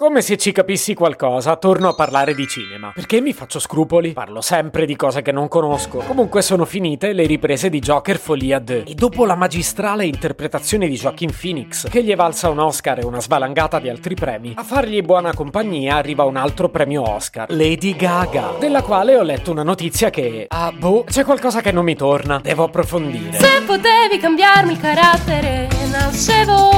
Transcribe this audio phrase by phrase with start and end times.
[0.00, 2.92] Come se ci capissi qualcosa, torno a parlare di cinema.
[2.94, 4.12] Perché mi faccio scrupoli?
[4.12, 5.98] Parlo sempre di cose che non conosco.
[6.06, 8.84] Comunque sono finite le riprese di Joker Folia 2.
[8.84, 13.04] E dopo la magistrale interpretazione di Joaquin Phoenix, che gli è valsa un Oscar e
[13.04, 17.96] una svalangata di altri premi, a fargli buona compagnia arriva un altro premio Oscar, Lady
[17.96, 20.46] Gaga, della quale ho letto una notizia che...
[20.46, 22.38] Ah, boh, c'è qualcosa che non mi torna.
[22.40, 23.36] Devo approfondire.
[23.36, 26.77] Se potevi cambiarmi il carattere, nascevo.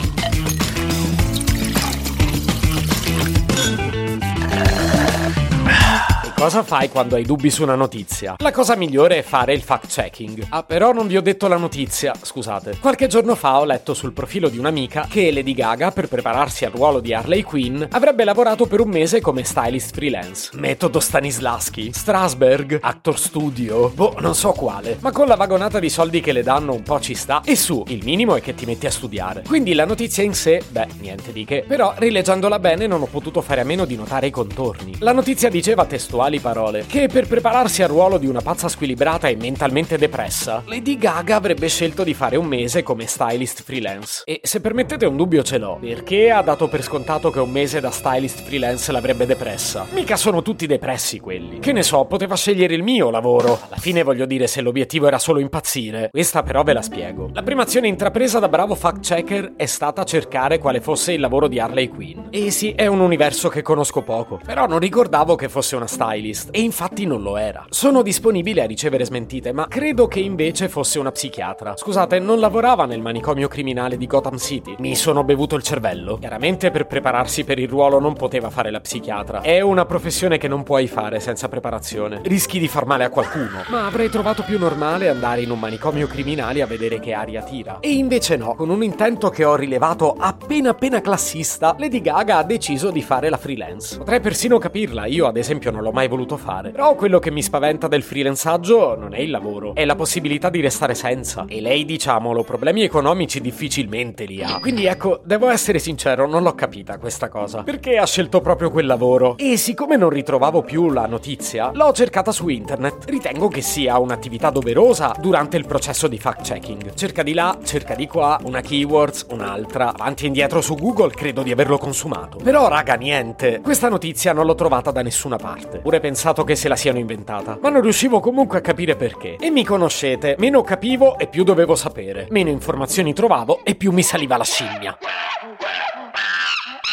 [6.41, 8.33] Cosa fai quando hai dubbi su una notizia?
[8.39, 10.47] La cosa migliore è fare il fact-checking.
[10.49, 12.79] Ah, però non vi ho detto la notizia, scusate.
[12.79, 16.71] Qualche giorno fa ho letto sul profilo di un'amica che Lady Gaga, per prepararsi al
[16.71, 20.49] ruolo di Harley Quinn, avrebbe lavorato per un mese come stylist freelance.
[20.53, 24.97] Metodo Stanislaschi, Strasberg, Actor Studio, boh, non so quale.
[24.99, 27.43] Ma con la vagonata di soldi che le danno un po' ci sta.
[27.45, 29.43] E su, il minimo è che ti metti a studiare.
[29.45, 31.63] Quindi la notizia in sé, beh, niente di che.
[31.67, 34.95] Però, rileggendola bene, non ho potuto fare a meno di notare i contorni.
[35.01, 39.35] La notizia diceva testuali parole, che per prepararsi al ruolo di una pazza squilibrata e
[39.35, 44.23] mentalmente depressa, Lady Gaga avrebbe scelto di fare un mese come stylist freelance.
[44.25, 47.79] E se permettete un dubbio ce l'ho, perché ha dato per scontato che un mese
[47.79, 49.85] da stylist freelance l'avrebbe depressa?
[49.91, 51.59] Mica sono tutti depressi quelli.
[51.59, 53.59] Che ne so, poteva scegliere il mio lavoro.
[53.67, 56.09] Alla fine voglio dire se l'obiettivo era solo impazzire.
[56.11, 57.29] Questa però ve la spiego.
[57.33, 61.47] La prima azione intrapresa da bravo fact checker è stata cercare quale fosse il lavoro
[61.47, 62.27] di Harley Quinn.
[62.29, 66.19] E sì, è un universo che conosco poco, però non ricordavo che fosse una stylist
[66.21, 67.65] stylist e infatti non lo era.
[67.69, 71.75] Sono disponibile a ricevere smentite, ma credo che invece fosse una psichiatra.
[71.75, 74.75] Scusate, non lavorava nel manicomio criminale di Gotham City.
[74.79, 76.17] Mi sono bevuto il cervello.
[76.17, 79.41] Chiaramente per prepararsi per il ruolo non poteva fare la psichiatra.
[79.41, 82.21] È una professione che non puoi fare senza preparazione.
[82.23, 83.63] Rischi di far male a qualcuno.
[83.69, 87.79] Ma avrei trovato più normale andare in un manicomio criminale a vedere che aria tira.
[87.79, 92.43] E invece no, con un intento che ho rilevato appena appena classista, Lady Gaga ha
[92.43, 93.97] deciso di fare la freelance.
[93.97, 96.71] Potrei persino capirla, io ad esempio non l'ho mai voluto fare.
[96.71, 100.59] Però quello che mi spaventa del freelanzaggio non è il lavoro, è la possibilità di
[100.59, 101.45] restare senza.
[101.47, 104.59] E lei, diciamolo, problemi economici difficilmente li ha.
[104.59, 107.63] Quindi ecco, devo essere sincero, non l'ho capita questa cosa.
[107.63, 109.37] Perché ha scelto proprio quel lavoro?
[109.37, 113.05] E siccome non ritrovavo più la notizia, l'ho cercata su internet.
[113.07, 116.93] Ritengo che sia un'attività doverosa durante il processo di fact-checking.
[116.93, 121.41] Cerca di là, cerca di qua, una keywords, un'altra, avanti e indietro su Google, credo
[121.41, 122.37] di averlo consumato.
[122.43, 123.61] Però raga, niente.
[123.61, 125.77] Questa notizia non l'ho trovata da nessuna parte.
[125.77, 129.37] Pure pensato che se la siano inventata, ma non riuscivo comunque a capire perché.
[129.39, 134.03] E mi conoscete, meno capivo e più dovevo sapere, meno informazioni trovavo e più mi
[134.03, 134.97] saliva la scimmia.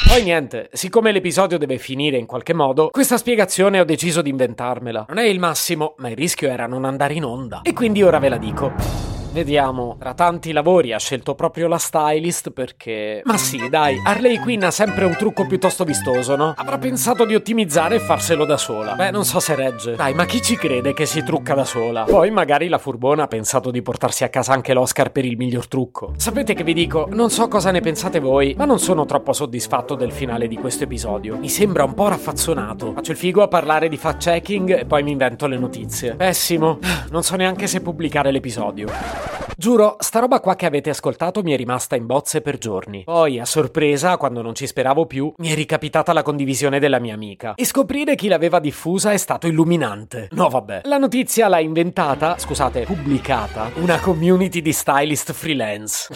[0.08, 5.06] Poi niente, siccome l'episodio deve finire in qualche modo, questa spiegazione ho deciso di inventarmela.
[5.08, 7.60] Non è il massimo, ma il rischio era non andare in onda.
[7.62, 9.17] E quindi ora ve la dico.
[9.30, 13.20] Vediamo, tra tanti lavori ha scelto proprio la stylist perché...
[13.24, 16.54] Ma sì, dai, Harley Quinn ha sempre un trucco piuttosto vistoso, no?
[16.56, 18.94] Avrà pensato di ottimizzare e farselo da sola.
[18.94, 19.94] Beh, non so se regge.
[19.94, 22.04] Dai, ma chi ci crede che si trucca da sola?
[22.04, 25.68] Poi magari la furbona ha pensato di portarsi a casa anche l'Oscar per il miglior
[25.68, 26.14] trucco.
[26.16, 27.06] Sapete che vi dico?
[27.10, 30.84] Non so cosa ne pensate voi, ma non sono troppo soddisfatto del finale di questo
[30.84, 31.36] episodio.
[31.36, 32.94] Mi sembra un po' raffazzonato.
[32.94, 36.14] Faccio il figo a parlare di fact-checking e poi mi invento le notizie.
[36.14, 36.78] Pessimo.
[37.10, 39.27] Non so neanche se pubblicare l'episodio.
[39.60, 43.02] Giuro, sta roba qua che avete ascoltato mi è rimasta in bozze per giorni.
[43.02, 47.14] Poi, a sorpresa, quando non ci speravo più, mi è ricapitata la condivisione della mia
[47.14, 47.54] amica.
[47.56, 50.28] E scoprire chi l'aveva diffusa è stato illuminante.
[50.30, 50.82] No, vabbè.
[50.84, 56.06] La notizia l'ha inventata, scusate, pubblicata, una community di stylist freelance.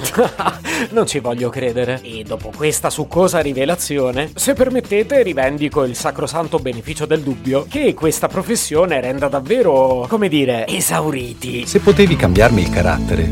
[0.91, 2.01] non ci voglio credere.
[2.01, 8.29] E dopo questa succosa rivelazione, se permettete, rivendico il sacrosanto beneficio del dubbio che questa
[8.29, 11.67] professione renda davvero, come dire, esauriti.
[11.67, 13.32] Se potevi cambiarmi il carattere,